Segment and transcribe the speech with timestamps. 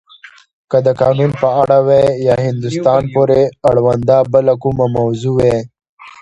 [0.69, 5.57] که د قانون په اړه وی یا هندوستان پورې اړونده بله کومه موضوع وی.